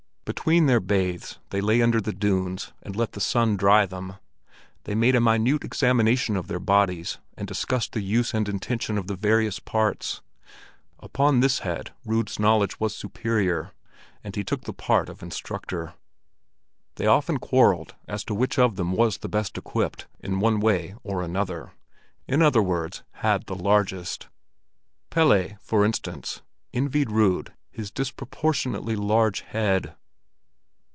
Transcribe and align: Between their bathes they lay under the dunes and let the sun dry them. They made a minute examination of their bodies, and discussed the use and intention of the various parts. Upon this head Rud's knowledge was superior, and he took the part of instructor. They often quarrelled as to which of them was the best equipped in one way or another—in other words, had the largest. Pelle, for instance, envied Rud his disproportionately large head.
Between 0.23 0.67
their 0.67 0.79
bathes 0.79 1.39
they 1.49 1.59
lay 1.59 1.81
under 1.81 1.99
the 1.99 2.13
dunes 2.13 2.71
and 2.83 2.95
let 2.95 3.11
the 3.11 3.19
sun 3.19 3.57
dry 3.57 3.85
them. 3.85 4.15
They 4.85 4.95
made 4.95 5.13
a 5.13 5.19
minute 5.19 5.65
examination 5.65 6.37
of 6.37 6.47
their 6.47 6.57
bodies, 6.59 7.17
and 7.35 7.45
discussed 7.45 7.91
the 7.91 7.99
use 7.99 8.33
and 8.33 8.47
intention 8.47 8.97
of 8.97 9.07
the 9.07 9.17
various 9.17 9.59
parts. 9.59 10.21
Upon 10.99 11.41
this 11.41 11.59
head 11.59 11.91
Rud's 12.05 12.39
knowledge 12.39 12.79
was 12.79 12.95
superior, 12.95 13.71
and 14.23 14.33
he 14.33 14.43
took 14.43 14.61
the 14.61 14.71
part 14.71 15.09
of 15.09 15.21
instructor. 15.21 15.95
They 16.95 17.07
often 17.07 17.37
quarrelled 17.37 17.95
as 18.07 18.23
to 18.25 18.33
which 18.33 18.57
of 18.57 18.77
them 18.77 18.93
was 18.93 19.17
the 19.17 19.27
best 19.27 19.57
equipped 19.57 20.07
in 20.21 20.39
one 20.39 20.61
way 20.61 20.95
or 21.03 21.21
another—in 21.21 22.41
other 22.41 22.63
words, 22.63 23.03
had 23.15 23.47
the 23.47 23.55
largest. 23.55 24.29
Pelle, 25.09 25.57
for 25.59 25.83
instance, 25.83 26.41
envied 26.73 27.11
Rud 27.11 27.51
his 27.69 27.91
disproportionately 27.91 28.95
large 28.95 29.41
head. 29.41 29.93